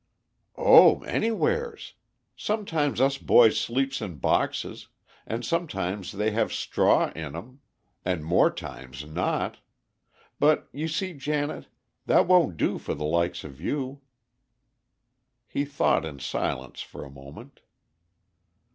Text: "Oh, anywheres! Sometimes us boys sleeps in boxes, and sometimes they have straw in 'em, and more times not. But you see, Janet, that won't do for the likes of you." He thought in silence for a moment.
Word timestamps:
"Oh, 0.57 1.03
anywheres! 1.03 1.93
Sometimes 2.35 2.99
us 2.99 3.19
boys 3.19 3.59
sleeps 3.59 4.01
in 4.01 4.15
boxes, 4.15 4.87
and 5.27 5.45
sometimes 5.45 6.13
they 6.13 6.31
have 6.31 6.51
straw 6.51 7.11
in 7.15 7.35
'em, 7.35 7.61
and 8.03 8.25
more 8.25 8.49
times 8.49 9.05
not. 9.05 9.57
But 10.39 10.67
you 10.73 10.87
see, 10.87 11.13
Janet, 11.13 11.67
that 12.07 12.25
won't 12.25 12.57
do 12.57 12.79
for 12.79 12.95
the 12.95 13.05
likes 13.05 13.43
of 13.43 13.61
you." 13.61 14.01
He 15.47 15.65
thought 15.65 16.03
in 16.03 16.17
silence 16.17 16.81
for 16.81 17.05
a 17.05 17.11
moment. 17.11 17.59